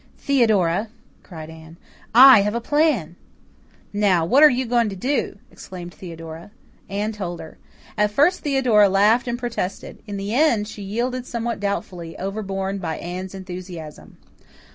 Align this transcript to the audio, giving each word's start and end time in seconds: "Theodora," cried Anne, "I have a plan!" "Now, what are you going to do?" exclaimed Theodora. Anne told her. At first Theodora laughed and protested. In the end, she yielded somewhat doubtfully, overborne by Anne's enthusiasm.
"Theodora," 0.17 0.87
cried 1.21 1.51
Anne, 1.51 1.77
"I 2.15 2.41
have 2.41 2.55
a 2.55 2.59
plan!" 2.59 3.17
"Now, 3.93 4.25
what 4.25 4.41
are 4.41 4.49
you 4.49 4.65
going 4.65 4.89
to 4.89 4.95
do?" 4.95 5.37
exclaimed 5.51 5.93
Theodora. 5.93 6.49
Anne 6.89 7.11
told 7.11 7.39
her. 7.39 7.59
At 7.99 8.09
first 8.09 8.39
Theodora 8.39 8.89
laughed 8.89 9.27
and 9.27 9.37
protested. 9.37 10.01
In 10.07 10.17
the 10.17 10.33
end, 10.33 10.67
she 10.67 10.81
yielded 10.81 11.27
somewhat 11.27 11.59
doubtfully, 11.59 12.17
overborne 12.17 12.79
by 12.79 12.97
Anne's 12.97 13.35
enthusiasm. 13.35 14.17